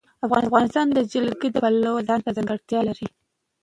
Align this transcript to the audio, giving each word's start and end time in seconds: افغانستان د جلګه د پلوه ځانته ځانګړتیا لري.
افغانستان 0.45 0.87
د 0.93 0.99
جلګه 1.11 1.47
د 1.51 1.55
پلوه 1.63 2.05
ځانته 2.07 2.29
ځانګړتیا 2.37 2.79
لري. 2.89 3.07